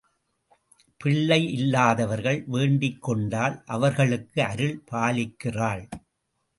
[0.97, 5.83] பிள்ளை இல்லாதவர்கள் வேண்டிக் கொண்டால், அவர்களுக்கு அருள் பாலிக்கிறாள்.